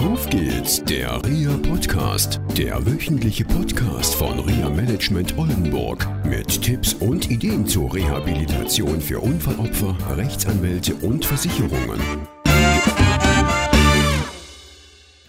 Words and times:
Auf 0.00 0.30
geht's, 0.30 0.82
der 0.82 1.22
RIA 1.26 1.58
Podcast, 1.58 2.40
der 2.56 2.86
wöchentliche 2.86 3.44
Podcast 3.44 4.14
von 4.14 4.38
RIA 4.40 4.70
Management 4.70 5.36
Oldenburg 5.36 6.08
mit 6.24 6.62
Tipps 6.62 6.94
und 6.94 7.30
Ideen 7.30 7.66
zur 7.66 7.92
Rehabilitation 7.92 8.98
für 8.98 9.20
Unfallopfer, 9.20 9.94
Rechtsanwälte 10.16 10.94
und 10.94 11.26
Versicherungen. 11.26 12.00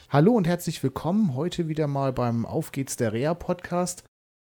Hallo 0.08 0.32
und 0.32 0.48
herzlich 0.48 0.82
willkommen 0.82 1.36
heute 1.36 1.68
wieder 1.68 1.88
mal 1.88 2.14
beim 2.14 2.46
Auf 2.46 2.72
geht's, 2.72 2.96
der 2.96 3.12
RIA 3.12 3.34
Podcast. 3.34 4.06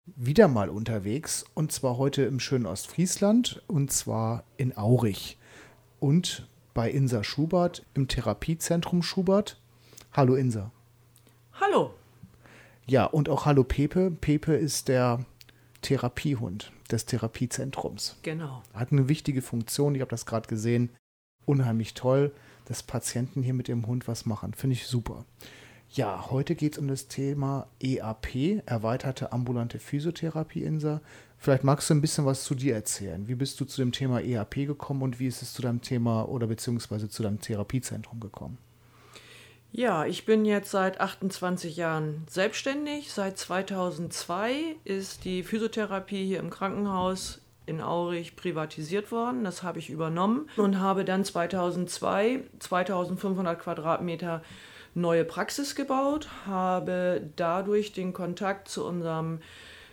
Wieder 0.05 0.49
mal 0.49 0.69
unterwegs 0.69 1.45
und 1.55 1.71
zwar 1.71 1.97
heute 1.97 2.23
im 2.23 2.41
schönen 2.41 2.67
Ostfriesland 2.67 3.63
und 3.69 3.93
zwar 3.93 4.43
in 4.57 4.77
Aurich 4.77 5.39
und 6.01 6.49
bei 6.75 6.91
Insa 6.91 7.23
Schubert 7.23 7.87
im 7.95 8.09
Therapiezentrum 8.09 9.05
Schubert. 9.05 9.61
Hallo 10.13 10.35
Insa. 10.35 10.73
Hallo. 11.61 11.95
Ja, 12.87 13.05
und 13.05 13.29
auch 13.29 13.45
hallo 13.45 13.63
Pepe. 13.63 14.11
Pepe 14.11 14.55
ist 14.55 14.89
der 14.89 15.25
Therapiehund 15.83 16.73
des 16.91 17.05
Therapiezentrums. 17.05 18.17
Genau. 18.23 18.63
Hat 18.73 18.91
eine 18.91 19.09
wichtige 19.09 19.43
Funktion, 19.43 19.95
ich 19.95 20.01
habe 20.01 20.11
das 20.11 20.27
gerade 20.27 20.49
gesehen. 20.49 20.91
Unheimlich 21.45 21.95
toll, 21.95 22.33
dass 22.65 22.83
Patienten 22.83 23.43
hier 23.43 23.55
mit 23.55 23.69
dem 23.69 23.87
Hund 23.87 24.09
was 24.09 24.27
machen. 24.27 24.55
Finde 24.55 24.75
ich 24.75 24.87
super. 24.87 25.25
Ja, 25.91 26.31
heute 26.31 26.55
geht 26.55 26.73
es 26.75 26.79
um 26.79 26.89
das 26.89 27.09
Thema 27.09 27.67
EAP, 27.81 28.63
erweiterte 28.67 29.33
ambulante 29.33 29.79
Physiotherapie, 29.79 30.63
Insa. 30.63 31.01
Vielleicht 31.39 31.65
magst 31.65 31.89
du 31.89 31.95
ein 31.95 32.01
bisschen 32.01 32.27
was 32.27 32.45
zu 32.45 32.55
dir 32.55 32.75
erzählen. 32.75 33.29
Wie 33.29 33.35
bist 33.35 33.61
du 33.61 33.65
zu 33.65 33.81
dem 33.81 33.93
Thema 33.93 34.21
EAP 34.21 34.67
gekommen 34.67 35.03
und 35.03 35.21
wie 35.21 35.27
ist 35.27 35.43
es 35.43 35.53
zu 35.53 35.63
deinem 35.63 35.81
Thema 35.81 36.29
oder 36.29 36.47
beziehungsweise 36.47 37.09
zu 37.09 37.23
deinem 37.23 37.41
Therapiezentrum 37.41 38.21
gekommen? 38.21 38.59
Ja, 39.71 40.07
ich 40.07 40.25
bin 40.25 40.45
jetzt 40.45 40.71
seit 40.71 41.01
28 41.01 41.77
Jahren 41.77 42.25
selbstständig. 42.29 43.13
Seit 43.13 43.39
2002 43.39 44.77
ist 44.85 45.25
die 45.25 45.43
Physiotherapie 45.43 46.25
hier 46.27 46.41
im 46.41 46.51
Krankenhaus 46.51 47.41
in 47.67 47.83
Aurich 47.83 48.35
privatisiert 48.35 49.13
worden. 49.13 49.45
Das 49.45 49.63
habe 49.63 49.79
ich 49.79 49.91
übernommen 49.91 50.49
und 50.57 50.81
habe 50.81 51.05
dann 51.05 51.25
2002 51.25 52.45
2500 52.59 53.59
Quadratmeter 53.59 54.43
neue 54.95 55.25
Praxis 55.25 55.75
gebaut, 55.75 56.29
habe 56.47 57.31
dadurch 57.37 57.93
den 57.93 58.15
Kontakt 58.15 58.69
zu 58.69 58.87
unserem 58.87 59.41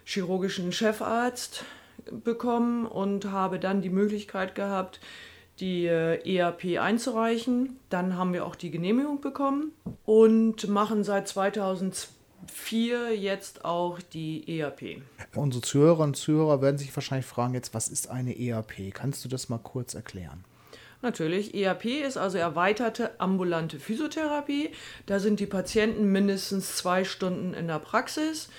chirurgischen 0.06 0.72
Chefarzt 0.72 1.66
bekommen 2.12 2.86
und 2.86 3.32
habe 3.32 3.60
dann 3.60 3.82
die 3.82 3.90
Möglichkeit 3.90 4.56
gehabt, 4.56 5.00
die 5.60 5.86
äh, 5.86 6.20
EAP 6.26 6.80
einzureichen. 6.80 7.80
Dann 7.90 8.18
haben 8.18 8.34
wir 8.34 8.46
auch 8.46 8.56
die 8.56 8.72
Genehmigung 8.72 9.22
bekommen 9.22 9.72
und 10.06 10.68
machen 10.68 11.04
seit 11.04 11.28
2004 11.28 13.16
jetzt 13.16 13.66
auch 13.66 14.00
die 14.00 14.60
EAP. 14.60 15.02
Unsere 15.34 15.62
Zuhörer 15.62 16.04
und 16.04 16.16
Zuhörer 16.16 16.62
werden 16.62 16.78
sich 16.78 16.96
wahrscheinlich 16.96 17.26
fragen 17.26 17.54
jetzt, 17.54 17.74
was 17.74 17.88
ist 17.88 18.10
eine 18.10 18.38
EAP? 18.38 18.94
Kannst 18.94 19.24
du 19.24 19.30
das 19.30 19.50
mal 19.50 19.60
kurz 19.60 19.94
erklären? 19.94 20.44
Natürlich, 21.02 21.54
EAP 21.54 21.86
ist 21.86 22.18
also 22.18 22.38
erweiterte 22.38 23.20
ambulante 23.20 23.80
Physiotherapie. 23.80 24.72
Da 25.06 25.20
sind 25.20 25.40
die 25.40 25.46
Patienten 25.46 26.12
mindestens 26.12 26.78
zwei 26.78 27.04
Stunden 27.04 27.54
in 27.54 27.68
der 27.68 27.80
Praxis. 27.80 28.50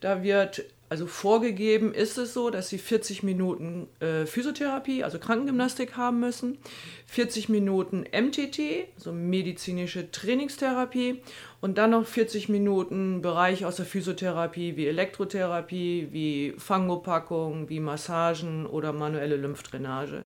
Da 0.00 0.22
wird 0.22 0.62
also 0.88 1.06
vorgegeben 1.06 1.94
ist 1.94 2.18
es 2.18 2.34
so, 2.34 2.50
dass 2.50 2.68
sie 2.68 2.78
40 2.78 3.22
Minuten 3.22 3.88
äh, 4.00 4.26
Physiotherapie, 4.26 5.02
also 5.02 5.18
Krankengymnastik 5.18 5.96
haben 5.96 6.20
müssen, 6.20 6.58
40 7.06 7.48
Minuten 7.48 8.04
MTT, 8.12 8.88
also 8.96 9.12
medizinische 9.12 10.10
Trainingstherapie 10.10 11.22
und 11.60 11.78
dann 11.78 11.90
noch 11.90 12.06
40 12.06 12.48
Minuten 12.48 13.22
Bereich 13.22 13.64
aus 13.64 13.76
der 13.76 13.86
Physiotherapie 13.86 14.76
wie 14.76 14.86
Elektrotherapie, 14.86 16.08
wie 16.10 16.54
Fangopackung, 16.58 17.68
wie 17.68 17.80
Massagen 17.80 18.66
oder 18.66 18.92
manuelle 18.92 19.36
Lymphdrainage. 19.36 20.25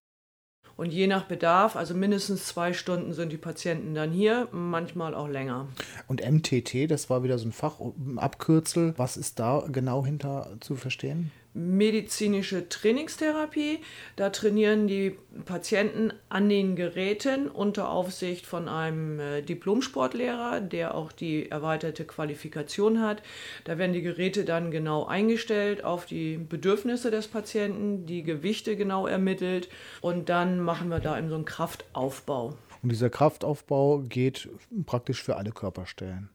Und 0.81 0.91
je 0.91 1.05
nach 1.05 1.25
Bedarf, 1.25 1.75
also 1.75 1.93
mindestens 1.93 2.47
zwei 2.47 2.73
Stunden 2.73 3.13
sind 3.13 3.31
die 3.31 3.37
Patienten 3.37 3.93
dann 3.93 4.09
hier, 4.09 4.47
manchmal 4.51 5.13
auch 5.13 5.27
länger. 5.27 5.67
Und 6.07 6.27
MTT, 6.27 6.89
das 6.89 7.07
war 7.07 7.21
wieder 7.21 7.37
so 7.37 7.47
ein 7.47 7.51
Fachabkürzel. 7.51 8.95
Was 8.97 9.15
ist 9.15 9.37
da 9.37 9.63
genau 9.71 10.03
hinter 10.03 10.57
zu 10.59 10.75
verstehen? 10.75 11.29
Medizinische 11.53 12.69
Trainingstherapie. 12.69 13.79
Da 14.15 14.29
trainieren 14.29 14.87
die 14.87 15.17
Patienten 15.45 16.13
an 16.29 16.49
den 16.49 16.75
Geräten 16.75 17.47
unter 17.47 17.89
Aufsicht 17.89 18.45
von 18.45 18.67
einem 18.67 19.19
äh, 19.19 19.41
Diplomsportlehrer, 19.41 20.61
der 20.61 20.95
auch 20.95 21.11
die 21.11 21.49
erweiterte 21.49 22.05
Qualifikation 22.05 23.01
hat. 23.01 23.21
Da 23.65 23.77
werden 23.77 23.93
die 23.93 24.01
Geräte 24.01 24.45
dann 24.45 24.71
genau 24.71 25.05
eingestellt 25.05 25.83
auf 25.83 26.05
die 26.05 26.37
Bedürfnisse 26.37 27.11
des 27.11 27.27
Patienten, 27.27 28.05
die 28.05 28.23
Gewichte 28.23 28.75
genau 28.75 29.07
ermittelt 29.07 29.69
und 30.01 30.29
dann 30.29 30.59
machen 30.59 30.89
wir 30.89 30.99
da 30.99 31.17
eben 31.17 31.29
so 31.29 31.35
einen 31.35 31.45
Kraftaufbau. 31.45 32.55
Und 32.81 32.91
dieser 32.91 33.09
Kraftaufbau 33.09 33.99
geht 33.99 34.49
praktisch 34.85 35.21
für 35.21 35.35
alle 35.35 35.51
Körperstellen. 35.51 36.29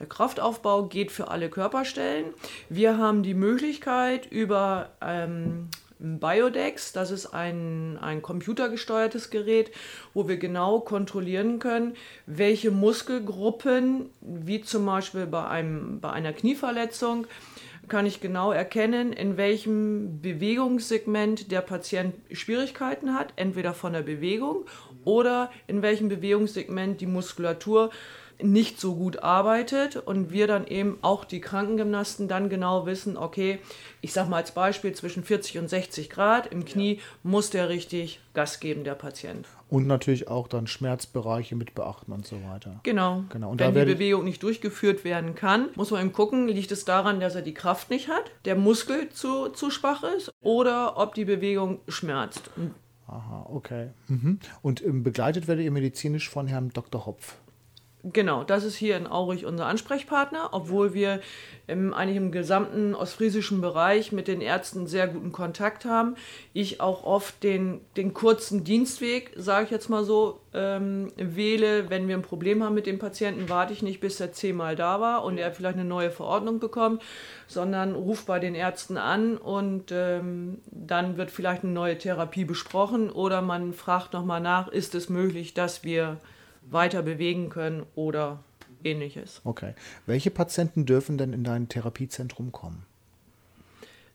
Der 0.00 0.06
Kraftaufbau 0.06 0.84
geht 0.84 1.12
für 1.12 1.28
alle 1.28 1.48
Körperstellen. 1.48 2.26
Wir 2.68 2.98
haben 2.98 3.22
die 3.22 3.34
Möglichkeit 3.34 4.26
über 4.30 4.90
ähm, 5.00 5.68
Biodex, 5.98 6.92
das 6.92 7.10
ist 7.10 7.26
ein, 7.26 7.98
ein 8.00 8.20
computergesteuertes 8.20 9.30
Gerät, 9.30 9.70
wo 10.12 10.28
wir 10.28 10.36
genau 10.36 10.80
kontrollieren 10.80 11.60
können, 11.60 11.94
welche 12.26 12.70
Muskelgruppen, 12.70 14.10
wie 14.20 14.60
zum 14.60 14.84
Beispiel 14.84 15.26
bei, 15.26 15.46
einem, 15.46 16.00
bei 16.00 16.10
einer 16.10 16.32
Knieverletzung, 16.32 17.26
kann 17.88 18.06
ich 18.06 18.20
genau 18.20 18.50
erkennen, 18.50 19.12
in 19.12 19.36
welchem 19.36 20.20
Bewegungssegment 20.20 21.52
der 21.52 21.60
Patient 21.60 22.14
Schwierigkeiten 22.32 23.14
hat, 23.14 23.32
entweder 23.36 23.74
von 23.74 23.92
der 23.92 24.02
Bewegung 24.02 24.64
oder 25.04 25.50
in 25.66 25.82
welchem 25.82 26.08
Bewegungssegment 26.08 27.00
die 27.00 27.06
Muskulatur 27.06 27.90
nicht 28.42 28.80
so 28.80 28.94
gut 28.94 29.22
arbeitet 29.22 29.96
und 29.96 30.30
wir 30.30 30.46
dann 30.46 30.66
eben 30.66 30.98
auch 31.02 31.24
die 31.24 31.40
Krankengymnasten 31.40 32.28
dann 32.28 32.48
genau 32.48 32.86
wissen, 32.86 33.16
okay, 33.16 33.58
ich 34.00 34.12
sag 34.12 34.28
mal 34.28 34.36
als 34.38 34.52
Beispiel 34.52 34.92
zwischen 34.92 35.24
40 35.24 35.58
und 35.58 35.68
60 35.68 36.10
Grad 36.10 36.46
im 36.46 36.64
Knie 36.64 37.00
muss 37.22 37.50
der 37.50 37.68
richtig 37.68 38.20
Gas 38.34 38.60
geben, 38.60 38.84
der 38.84 38.94
Patient. 38.94 39.46
Und 39.68 39.86
natürlich 39.86 40.28
auch 40.28 40.46
dann 40.48 40.66
Schmerzbereiche 40.66 41.56
mit 41.56 41.74
beachten 41.74 42.12
und 42.12 42.26
so 42.26 42.36
weiter. 42.44 42.80
Genau. 42.82 43.24
genau. 43.28 43.50
Und 43.50 43.60
Wenn 43.60 43.74
die 43.74 43.84
Bewegung 43.84 44.24
nicht 44.24 44.42
durchgeführt 44.42 45.04
werden 45.04 45.34
kann, 45.34 45.68
muss 45.74 45.90
man 45.90 46.00
eben 46.02 46.12
gucken, 46.12 46.48
liegt 46.48 46.72
es 46.72 46.84
daran, 46.84 47.20
dass 47.20 47.34
er 47.34 47.42
die 47.42 47.54
Kraft 47.54 47.90
nicht 47.90 48.08
hat, 48.08 48.30
der 48.44 48.56
Muskel 48.56 49.08
zu, 49.10 49.48
zu 49.48 49.70
schwach 49.70 50.02
ist 50.16 50.32
oder 50.40 50.96
ob 50.96 51.14
die 51.14 51.24
Bewegung 51.24 51.80
schmerzt. 51.88 52.50
Aha, 53.06 53.46
okay. 53.50 53.90
Mhm. 54.08 54.38
Und 54.62 54.84
ähm, 54.84 55.02
begleitet 55.02 55.46
werdet 55.46 55.64
ihr 55.64 55.70
medizinisch 55.70 56.28
von 56.28 56.46
Herrn 56.46 56.70
Dr. 56.70 57.06
Hopf. 57.06 57.36
Genau, 58.12 58.44
das 58.44 58.64
ist 58.64 58.76
hier 58.76 58.98
in 58.98 59.06
Aurich 59.06 59.46
unser 59.46 59.64
Ansprechpartner, 59.64 60.50
obwohl 60.52 60.92
wir 60.92 61.20
im, 61.66 61.94
eigentlich 61.94 62.18
im 62.18 62.32
gesamten 62.32 62.94
ostfriesischen 62.94 63.62
Bereich 63.62 64.12
mit 64.12 64.28
den 64.28 64.42
Ärzten 64.42 64.86
sehr 64.86 65.08
guten 65.08 65.32
Kontakt 65.32 65.86
haben. 65.86 66.16
Ich 66.52 66.82
auch 66.82 67.04
oft 67.04 67.42
den, 67.42 67.80
den 67.96 68.12
kurzen 68.12 68.62
Dienstweg, 68.62 69.32
sage 69.36 69.64
ich 69.64 69.70
jetzt 69.70 69.88
mal 69.88 70.04
so, 70.04 70.40
ähm, 70.52 71.12
wähle. 71.16 71.88
Wenn 71.88 72.06
wir 72.06 72.14
ein 72.14 72.22
Problem 72.22 72.62
haben 72.62 72.74
mit 72.74 72.84
dem 72.84 72.98
Patienten, 72.98 73.48
warte 73.48 73.72
ich 73.72 73.82
nicht, 73.82 74.00
bis 74.00 74.20
er 74.20 74.32
zehnmal 74.32 74.76
da 74.76 75.00
war 75.00 75.24
und 75.24 75.38
er 75.38 75.50
vielleicht 75.50 75.78
eine 75.78 75.88
neue 75.88 76.10
Verordnung 76.10 76.58
bekommt, 76.58 77.02
sondern 77.46 77.94
rufe 77.94 78.26
bei 78.26 78.38
den 78.38 78.54
Ärzten 78.54 78.98
an 78.98 79.38
und 79.38 79.92
ähm, 79.92 80.58
dann 80.66 81.16
wird 81.16 81.30
vielleicht 81.30 81.64
eine 81.64 81.72
neue 81.72 81.96
Therapie 81.96 82.44
besprochen 82.44 83.08
oder 83.08 83.40
man 83.40 83.72
fragt 83.72 84.12
nochmal 84.12 84.42
nach, 84.42 84.68
ist 84.68 84.94
es 84.94 85.08
möglich, 85.08 85.54
dass 85.54 85.84
wir 85.84 86.18
weiter 86.70 87.02
bewegen 87.02 87.48
können 87.48 87.84
oder 87.94 88.42
ähnliches. 88.82 89.40
Okay. 89.44 89.74
Welche 90.06 90.30
Patienten 90.30 90.86
dürfen 90.86 91.18
denn 91.18 91.32
in 91.32 91.44
dein 91.44 91.68
Therapiezentrum 91.68 92.52
kommen? 92.52 92.84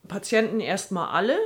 Patienten 0.07 0.59
erstmal 0.59 1.09
alle, 1.09 1.37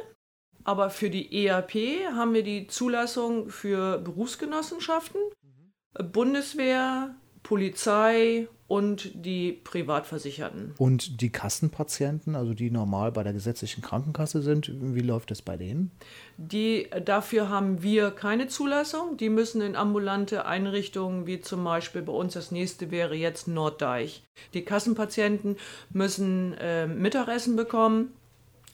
aber 0.63 0.89
für 0.89 1.09
die 1.09 1.45
EAP 1.45 1.73
haben 2.13 2.33
wir 2.33 2.43
die 2.43 2.67
Zulassung 2.67 3.49
für 3.49 3.97
Berufsgenossenschaften, 3.97 5.21
mhm. 5.41 6.11
Bundeswehr, 6.11 7.15
Polizei 7.43 8.47
und 8.67 9.11
die 9.13 9.51
Privatversicherten. 9.51 10.73
Und 10.77 11.21
die 11.21 11.29
Kassenpatienten, 11.29 12.35
also 12.35 12.53
die 12.53 12.71
normal 12.71 13.11
bei 13.11 13.23
der 13.23 13.33
gesetzlichen 13.33 13.81
Krankenkasse 13.81 14.41
sind, 14.41 14.71
wie 14.73 15.01
läuft 15.01 15.31
das 15.31 15.41
bei 15.41 15.57
denen? 15.57 15.91
Die, 16.37 16.87
dafür 17.03 17.49
haben 17.49 17.83
wir 17.83 18.11
keine 18.11 18.47
Zulassung. 18.47 19.17
Die 19.17 19.29
müssen 19.29 19.61
in 19.61 19.75
ambulante 19.75 20.45
Einrichtungen, 20.45 21.27
wie 21.27 21.41
zum 21.41 21.63
Beispiel 21.63 22.01
bei 22.01 22.13
uns 22.13 22.33
das 22.33 22.51
nächste 22.51 22.89
wäre 22.89 23.15
jetzt 23.15 23.47
Norddeich. 23.47 24.23
Die 24.53 24.63
Kassenpatienten 24.63 25.57
müssen 25.91 26.53
äh, 26.53 26.87
Mittagessen 26.87 27.55
bekommen, 27.55 28.13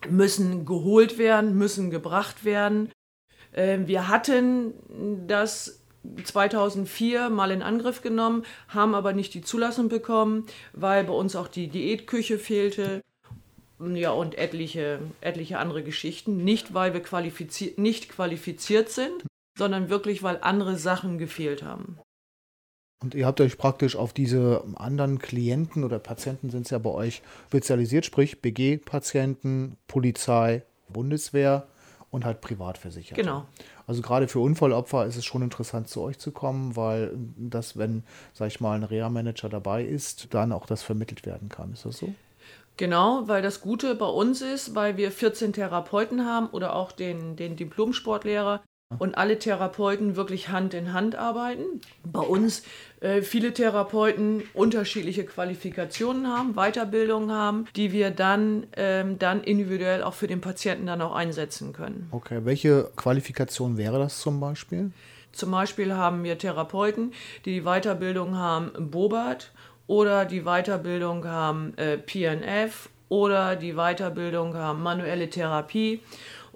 müssen 0.08 0.66
geholt 0.66 1.18
werden, 1.18 1.58
müssen 1.58 1.90
gebracht 1.90 2.46
werden. 2.46 2.90
Äh, 3.52 3.80
wir 3.86 4.08
hatten 4.08 4.74
das 5.28 5.79
2004 6.24 7.30
mal 7.30 7.52
in 7.52 7.62
Angriff 7.62 8.02
genommen, 8.02 8.44
haben 8.68 8.96
aber 8.96 9.14
nicht 9.14 9.34
die 9.34 9.42
Zulassung 9.42 9.90
bekommen, 9.90 10.46
weil 10.74 11.04
bei 11.04 11.14
uns 11.14 11.36
auch 11.36 11.48
die 11.48 11.68
Diätküche 11.68 12.38
fehlte. 12.40 13.02
Ja, 13.80 14.12
und 14.12 14.38
etliche, 14.38 15.00
etliche 15.22 15.58
andere 15.58 15.84
Geschichten. 15.84 16.44
Nicht, 16.44 16.74
weil 16.74 16.94
wir 16.94 17.02
qualifiziert, 17.02 17.78
nicht 17.78 18.10
qualifiziert 18.10 18.90
sind, 18.90 19.24
sondern 19.58 19.90
wirklich, 19.90 20.22
weil 20.22 20.40
andere 20.42 20.76
Sachen 20.76 21.18
gefehlt 21.18 21.64
haben. 21.64 21.98
Und 23.02 23.16
ihr 23.16 23.26
habt 23.26 23.40
euch 23.40 23.58
praktisch 23.58 23.96
auf 23.96 24.12
diese 24.12 24.64
anderen 24.76 25.20
Klienten 25.20 25.86
oder 25.86 26.00
Patienten 26.00 26.50
sind 26.50 26.64
es 26.66 26.72
ja 26.72 26.78
bei 26.80 26.90
euch 26.90 27.22
spezialisiert, 27.48 28.06
sprich 28.06 28.42
BG-Patienten, 28.42 29.78
Polizei, 29.88 30.64
Bundeswehr 30.90 31.66
und 32.12 32.26
halt 32.26 32.42
privatversichert. 32.42 33.18
Genau. 33.18 33.46
Also 33.88 34.02
gerade 34.02 34.28
für 34.28 34.40
Unfallopfer 34.40 35.06
ist 35.06 35.16
es 35.16 35.26
schon 35.26 35.42
interessant, 35.42 35.88
zu 35.88 36.02
euch 36.02 36.18
zu 36.18 36.32
kommen, 36.32 36.76
weil 36.76 37.16
das, 37.38 37.78
wenn, 37.78 38.04
sag 38.34 38.48
ich 38.48 38.60
mal, 38.60 38.76
ein 38.76 38.84
Reha-Manager 38.84 39.50
dabei 39.50 39.84
ist, 39.84 40.34
dann 40.34 40.52
auch 40.52 40.66
das 40.66 40.82
vermittelt 40.84 41.26
werden 41.26 41.50
kann. 41.50 41.74
Ist 41.74 41.86
das 41.86 41.98
so? 41.98 42.14
Genau, 42.78 43.28
weil 43.28 43.42
das 43.42 43.60
Gute 43.60 43.94
bei 43.94 44.06
uns 44.06 44.42
ist, 44.42 44.74
weil 44.74 44.96
wir 44.96 45.12
14 45.12 45.52
Therapeuten 45.52 46.26
haben 46.26 46.48
oder 46.48 46.76
auch 46.76 46.94
den, 46.94 47.36
den 47.36 47.58
Diplom-Sportlehrer, 47.58 48.62
und 48.98 49.18
alle 49.20 49.38
Therapeuten 49.38 50.16
wirklich 50.16 50.50
Hand 50.50 50.74
in 50.74 50.94
Hand 50.94 51.16
arbeiten. 51.16 51.82
Bei 52.04 52.22
uns 52.22 52.64
äh, 53.02 53.22
viele 53.22 53.54
Therapeuten 53.54 54.44
unterschiedliche 54.56 55.26
Qualifikationen 55.26 56.28
haben, 56.28 56.56
Weiterbildungen 56.56 57.32
haben, 57.32 57.66
die 57.76 57.92
wir 57.92 58.10
dann, 58.10 58.66
ähm, 58.76 59.20
dann 59.20 59.44
individuell 59.44 60.02
auch 60.02 60.16
für 60.16 60.26
den 60.26 60.42
Patienten 60.42 60.88
dann 60.88 61.04
auch 61.04 61.14
einsetzen 61.14 61.72
können. 61.72 62.08
Okay, 62.12 62.40
welche 62.46 62.90
Qualifikation 62.96 63.78
wäre 63.78 64.00
das 64.00 64.20
zum 64.20 64.40
Beispiel? 64.40 64.92
Zum 65.32 65.52
Beispiel 65.52 65.94
haben 65.94 66.24
wir 66.24 66.40
Therapeuten, 66.40 67.14
die 67.46 67.54
die 67.54 67.62
Weiterbildung 67.62 68.38
haben 68.38 68.72
Bobat 68.90 69.52
oder 69.86 70.26
die 70.26 70.42
Weiterbildung 70.42 71.26
haben 71.28 71.78
äh, 71.78 72.00
PNF 72.00 72.90
oder 73.08 73.56
die 73.56 73.74
Weiterbildung 73.74 74.56
haben 74.56 74.82
manuelle 74.82 75.30
Therapie 75.30 76.02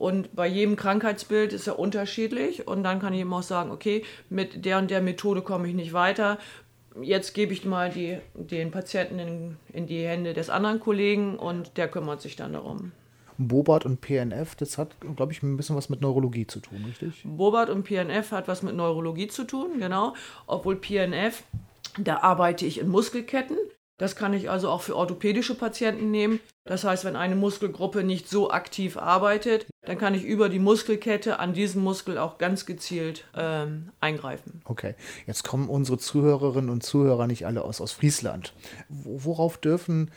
und 0.03 0.35
bei 0.35 0.47
jedem 0.47 0.75
Krankheitsbild 0.75 1.53
ist 1.53 1.65
er 1.65 1.79
unterschiedlich. 1.79 2.67
Und 2.67 2.83
dann 2.83 2.99
kann 2.99 3.13
ich 3.13 3.21
ihm 3.21 3.31
auch 3.31 3.41
sagen, 3.41 3.71
okay, 3.71 4.03
mit 4.29 4.65
der 4.65 4.77
und 4.77 4.91
der 4.91 5.01
Methode 5.01 5.41
komme 5.41 5.65
ich 5.69 5.73
nicht 5.73 5.93
weiter. 5.93 6.39
Jetzt 7.01 7.33
gebe 7.33 7.53
ich 7.53 7.63
mal 7.63 7.89
die, 7.89 8.17
den 8.33 8.69
Patienten 8.69 9.17
in, 9.17 9.55
in 9.71 9.87
die 9.87 10.05
Hände 10.05 10.33
des 10.33 10.49
anderen 10.49 10.81
Kollegen 10.81 11.39
und 11.39 11.77
der 11.77 11.87
kümmert 11.87 12.21
sich 12.21 12.35
dann 12.35 12.51
darum. 12.51 12.91
Bobat 13.37 13.85
und 13.85 14.01
PNF, 14.01 14.55
das 14.55 14.77
hat, 14.77 14.89
glaube 15.15 15.31
ich, 15.31 15.41
ein 15.41 15.55
bisschen 15.55 15.77
was 15.77 15.87
mit 15.87 16.01
Neurologie 16.01 16.47
zu 16.47 16.59
tun, 16.59 16.83
richtig? 16.85 17.23
Bobat 17.23 17.69
und 17.69 17.83
PNF 17.85 18.33
hat 18.33 18.49
was 18.49 18.61
mit 18.61 18.75
Neurologie 18.75 19.29
zu 19.29 19.45
tun, 19.45 19.79
genau. 19.79 20.15
Obwohl 20.47 20.75
PNF, 20.75 21.43
da 21.97 22.17
arbeite 22.17 22.65
ich 22.65 22.81
in 22.81 22.89
Muskelketten. 22.89 23.55
Das 23.97 24.17
kann 24.17 24.33
ich 24.33 24.49
also 24.49 24.69
auch 24.69 24.81
für 24.81 24.97
orthopädische 24.97 25.55
Patienten 25.55 26.11
nehmen. 26.11 26.41
Das 26.65 26.83
heißt, 26.83 27.05
wenn 27.05 27.15
eine 27.15 27.37
Muskelgruppe 27.37 28.03
nicht 28.03 28.27
so 28.27 28.51
aktiv 28.51 28.97
arbeitet, 28.97 29.65
dann 29.85 29.97
kann 29.97 30.13
ich 30.13 30.23
über 30.23 30.47
die 30.47 30.59
Muskelkette 30.59 31.39
an 31.39 31.53
diesen 31.53 31.83
Muskel 31.83 32.17
auch 32.17 32.37
ganz 32.37 32.65
gezielt 32.65 33.25
ähm, 33.35 33.89
eingreifen. 33.99 34.61
Okay, 34.63 34.95
jetzt 35.27 35.43
kommen 35.43 35.67
unsere 35.67 35.97
Zuhörerinnen 35.97 36.69
und 36.69 36.83
Zuhörer 36.83 37.27
nicht 37.27 37.45
alle 37.45 37.63
aus, 37.63 37.81
aus 37.81 37.91
Friesland. 37.91 38.53
Worauf 38.87 39.57
dürfen 39.57 40.11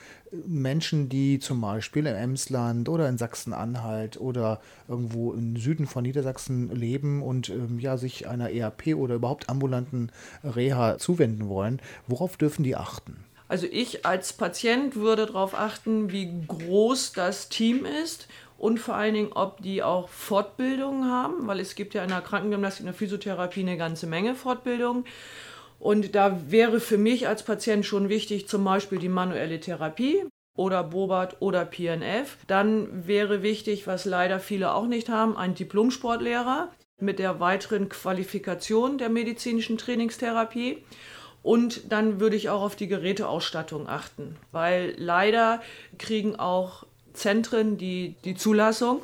Menschen, 0.47 1.09
die 1.09 1.39
zum 1.41 1.61
Beispiel 1.61 2.07
im 2.07 2.15
Emsland 2.15 2.89
oder 2.89 3.09
in 3.09 3.19
Sachsen-Anhalt 3.19 4.21
oder 4.21 4.61
irgendwo 4.89 5.33
im 5.33 5.57
Süden 5.57 5.87
von 5.87 6.03
Niedersachsen 6.03 6.75
leben 6.75 7.23
und 7.23 7.49
ähm, 7.49 7.81
ja, 7.81 7.97
sich 7.97 8.29
einer 8.29 8.51
ERP 8.51 8.95
oder 8.95 9.17
überhaupt 9.17 9.49
ambulanten 9.49 10.13
Reha 10.45 10.99
zuwenden 10.99 11.49
wollen, 11.49 11.81
worauf 12.07 12.37
dürfen 12.37 12.63
die 12.63 12.77
achten? 12.77 13.17
Also 13.49 13.67
ich 13.71 14.05
als 14.05 14.33
Patient 14.33 14.97
würde 14.97 15.27
darauf 15.27 15.55
achten, 15.55 16.11
wie 16.11 16.31
groß 16.49 17.13
das 17.13 17.49
Team 17.49 17.85
ist 17.85 18.29
und 18.59 18.79
vor 18.79 18.95
allen 18.95 19.15
Dingen, 19.15 19.33
ob 19.33 19.63
die 19.63 19.83
auch 19.83 20.09
Fortbildungen 20.09 21.11
haben, 21.11 21.47
weil 21.47 21.61
es 21.61 21.75
gibt 21.75 21.95
ja 21.95 22.03
in 22.03 22.09
der 22.09 22.23
Krankengymnastik, 22.23 22.81
in 22.81 22.87
der 22.87 22.95
Physiotherapie 22.95 23.61
eine 23.61 23.77
ganze 23.77 24.07
Menge 24.07 24.35
Fortbildungen. 24.35 25.05
Und 25.79 26.15
da 26.15 26.41
wäre 26.51 26.81
für 26.81 26.99
mich 26.99 27.29
als 27.29 27.43
Patient 27.43 27.85
schon 27.85 28.09
wichtig, 28.09 28.49
zum 28.49 28.65
Beispiel 28.65 28.99
die 28.99 29.11
manuelle 29.11 29.61
Therapie 29.61 30.25
oder 30.57 30.83
Bobat 30.83 31.37
oder 31.41 31.67
PNF. 31.67 32.39
Dann 32.47 33.07
wäre 33.07 33.43
wichtig, 33.43 33.87
was 33.87 34.07
leider 34.07 34.41
viele 34.41 34.73
auch 34.73 34.87
nicht 34.87 35.11
haben, 35.11 35.37
ein 35.37 35.55
Diplomsportlehrer 35.55 36.73
mit 36.99 37.19
der 37.19 37.41
weiteren 37.41 37.91
Qualifikation 37.91 38.97
der 38.97 39.11
medizinischen 39.11 39.77
Trainingstherapie. 39.77 40.83
Und 41.47 41.93
dann 41.93 42.19
würde 42.19 42.35
ich 42.35 42.51
auch 42.51 42.61
auf 42.61 42.75
die 42.75 42.89
Geräteausstattung 42.89 43.89
achten, 43.89 44.35
weil 44.51 44.95
leider 44.97 45.63
kriegen 45.97 46.35
auch 46.35 46.83
Zentren 47.13 47.79
die, 47.79 48.17
die 48.25 48.35
Zulassung. 48.35 49.01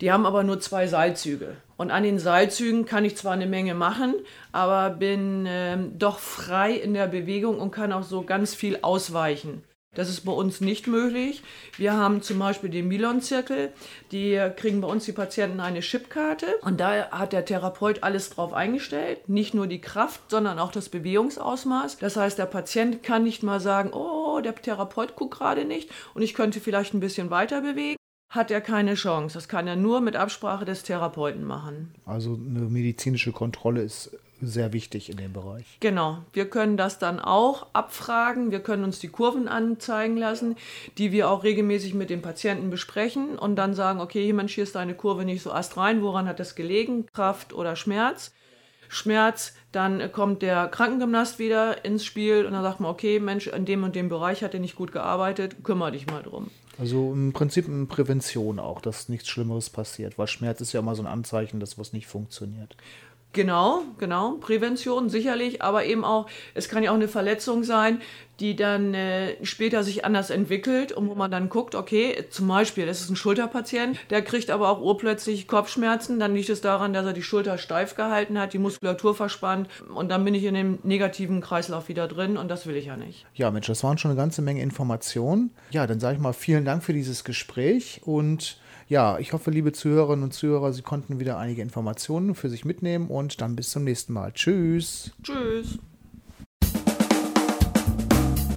Die 0.00 0.10
haben 0.10 0.26
aber 0.26 0.42
nur 0.42 0.58
zwei 0.58 0.88
Seilzüge. 0.88 1.54
Und 1.76 1.92
an 1.92 2.02
den 2.02 2.18
Seilzügen 2.18 2.84
kann 2.84 3.04
ich 3.04 3.16
zwar 3.16 3.34
eine 3.34 3.46
Menge 3.46 3.74
machen, 3.74 4.14
aber 4.50 4.90
bin 4.90 5.46
ähm, 5.46 5.96
doch 5.96 6.18
frei 6.18 6.72
in 6.72 6.94
der 6.94 7.06
Bewegung 7.06 7.60
und 7.60 7.70
kann 7.70 7.92
auch 7.92 8.02
so 8.02 8.22
ganz 8.22 8.56
viel 8.56 8.80
ausweichen. 8.82 9.62
Das 9.94 10.08
ist 10.08 10.20
bei 10.20 10.32
uns 10.32 10.60
nicht 10.60 10.86
möglich. 10.86 11.42
Wir 11.76 11.94
haben 11.94 12.22
zum 12.22 12.38
Beispiel 12.38 12.70
den 12.70 12.88
Milon-Zirkel. 12.88 13.72
Die 14.12 14.38
kriegen 14.56 14.80
bei 14.80 14.88
uns 14.88 15.06
die 15.06 15.12
Patienten 15.12 15.60
eine 15.60 15.80
Chipkarte. 15.80 16.46
Und 16.60 16.78
da 16.78 17.10
hat 17.10 17.32
der 17.32 17.44
Therapeut 17.44 18.02
alles 18.02 18.30
drauf 18.30 18.52
eingestellt. 18.52 19.28
Nicht 19.28 19.54
nur 19.54 19.66
die 19.66 19.80
Kraft, 19.80 20.30
sondern 20.30 20.58
auch 20.58 20.72
das 20.72 20.88
Bewegungsausmaß. 20.88 21.98
Das 21.98 22.16
heißt, 22.16 22.38
der 22.38 22.46
Patient 22.46 23.02
kann 23.02 23.24
nicht 23.24 23.42
mal 23.42 23.60
sagen, 23.60 23.90
oh, 23.92 24.40
der 24.40 24.54
Therapeut 24.54 25.16
guckt 25.16 25.38
gerade 25.38 25.64
nicht 25.64 25.90
und 26.14 26.22
ich 26.22 26.34
könnte 26.34 26.60
vielleicht 26.60 26.94
ein 26.94 27.00
bisschen 27.00 27.30
weiter 27.30 27.62
bewegen 27.62 27.96
hat 28.30 28.50
er 28.50 28.60
keine 28.60 28.94
Chance. 28.94 29.34
Das 29.34 29.48
kann 29.48 29.66
er 29.66 29.76
nur 29.76 30.02
mit 30.02 30.14
Absprache 30.14 30.64
des 30.64 30.82
Therapeuten 30.82 31.44
machen. 31.44 31.94
Also 32.04 32.34
eine 32.34 32.60
medizinische 32.60 33.32
Kontrolle 33.32 33.82
ist 33.82 34.16
sehr 34.40 34.72
wichtig 34.72 35.10
in 35.10 35.16
dem 35.16 35.32
Bereich. 35.32 35.64
Genau. 35.80 36.18
Wir 36.32 36.48
können 36.48 36.76
das 36.76 36.98
dann 36.98 37.20
auch 37.20 37.66
abfragen. 37.72 38.50
Wir 38.50 38.60
können 38.60 38.84
uns 38.84 38.98
die 38.98 39.08
Kurven 39.08 39.48
anzeigen 39.48 40.16
lassen, 40.16 40.56
die 40.96 41.12
wir 41.12 41.30
auch 41.30 41.44
regelmäßig 41.44 41.94
mit 41.94 42.10
dem 42.10 42.22
Patienten 42.22 42.70
besprechen 42.70 43.38
und 43.38 43.56
dann 43.56 43.74
sagen, 43.74 44.00
okay, 44.00 44.32
Mensch, 44.32 44.54
hier 44.54 44.64
ist 44.64 44.74
deine 44.74 44.94
Kurve 44.94 45.24
nicht 45.24 45.42
so 45.42 45.52
astrein. 45.52 46.02
Woran 46.02 46.28
hat 46.28 46.40
das 46.40 46.54
gelegen? 46.54 47.06
Kraft 47.12 47.52
oder 47.52 47.76
Schmerz? 47.76 48.32
Schmerz, 48.88 49.54
dann 49.70 50.12
kommt 50.12 50.42
der 50.42 50.68
Krankengymnast 50.68 51.38
wieder 51.38 51.84
ins 51.84 52.04
Spiel 52.04 52.46
und 52.46 52.52
dann 52.52 52.62
sagt 52.62 52.80
man, 52.80 52.90
okay, 52.90 53.20
Mensch, 53.20 53.46
in 53.46 53.66
dem 53.66 53.84
und 53.84 53.94
dem 53.94 54.08
Bereich 54.08 54.42
hat 54.42 54.54
er 54.54 54.60
nicht 54.60 54.76
gut 54.76 54.92
gearbeitet, 54.92 55.62
kümmere 55.62 55.92
dich 55.92 56.06
mal 56.06 56.22
drum. 56.22 56.50
Also 56.78 57.12
im 57.12 57.32
Prinzip 57.32 57.66
eine 57.66 57.86
Prävention 57.86 58.60
auch, 58.60 58.80
dass 58.80 59.08
nichts 59.08 59.28
Schlimmeres 59.28 59.68
passiert, 59.68 60.16
weil 60.16 60.28
Schmerz 60.28 60.60
ist 60.60 60.72
ja 60.72 60.80
immer 60.80 60.94
so 60.94 61.02
ein 61.02 61.08
Anzeichen, 61.08 61.58
dass 61.58 61.76
was 61.76 61.92
nicht 61.92 62.06
funktioniert. 62.06 62.76
Genau, 63.32 63.82
genau. 63.98 64.32
Prävention 64.40 65.10
sicherlich, 65.10 65.62
aber 65.62 65.84
eben 65.84 66.04
auch, 66.04 66.26
es 66.54 66.68
kann 66.68 66.82
ja 66.82 66.90
auch 66.90 66.96
eine 66.96 67.08
Verletzung 67.08 67.62
sein, 67.62 68.00
die 68.40 68.54
dann 68.56 68.94
äh, 68.94 69.44
später 69.44 69.82
sich 69.82 70.04
anders 70.04 70.30
entwickelt 70.30 70.92
und 70.92 71.08
wo 71.08 71.14
man 71.14 71.30
dann 71.30 71.48
guckt, 71.48 71.74
okay, 71.74 72.24
zum 72.30 72.48
Beispiel, 72.48 72.86
das 72.86 73.00
ist 73.00 73.10
ein 73.10 73.16
Schulterpatient, 73.16 73.98
der 74.10 74.22
kriegt 74.22 74.50
aber 74.50 74.68
auch 74.68 74.80
urplötzlich 74.80 75.48
Kopfschmerzen, 75.48 76.20
dann 76.20 76.34
liegt 76.34 76.48
es 76.48 76.60
daran, 76.60 76.92
dass 76.92 77.04
er 77.04 77.12
die 77.12 77.22
Schulter 77.22 77.58
steif 77.58 77.96
gehalten 77.96 78.38
hat, 78.38 78.52
die 78.52 78.58
Muskulatur 78.58 79.14
verspannt 79.14 79.68
und 79.92 80.08
dann 80.08 80.24
bin 80.24 80.34
ich 80.34 80.44
in 80.44 80.54
dem 80.54 80.78
negativen 80.84 81.40
Kreislauf 81.40 81.88
wieder 81.88 82.06
drin 82.06 82.36
und 82.36 82.48
das 82.48 82.66
will 82.66 82.76
ich 82.76 82.86
ja 82.86 82.96
nicht. 82.96 83.26
Ja, 83.34 83.50
Mensch, 83.50 83.66
das 83.66 83.82
waren 83.82 83.98
schon 83.98 84.12
eine 84.12 84.18
ganze 84.18 84.40
Menge 84.40 84.62
Informationen. 84.62 85.50
Ja, 85.70 85.86
dann 85.86 85.98
sage 85.98 86.16
ich 86.16 86.22
mal 86.22 86.32
vielen 86.32 86.64
Dank 86.64 86.84
für 86.84 86.92
dieses 86.92 87.24
Gespräch 87.24 88.00
und 88.04 88.58
ja, 88.88 89.18
ich 89.18 89.32
hoffe, 89.32 89.50
liebe 89.50 89.72
Zuhörerinnen 89.72 90.24
und 90.24 90.32
Zuhörer, 90.32 90.72
Sie 90.72 90.82
konnten 90.82 91.20
wieder 91.20 91.38
einige 91.38 91.62
Informationen 91.62 92.34
für 92.34 92.48
sich 92.48 92.64
mitnehmen 92.64 93.08
und 93.08 93.40
dann 93.40 93.56
bis 93.56 93.70
zum 93.70 93.84
nächsten 93.84 94.12
Mal. 94.12 94.32
Tschüss. 94.32 95.12
Tschüss. 95.22 95.78